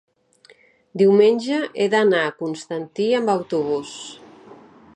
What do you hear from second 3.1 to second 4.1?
amb autobús.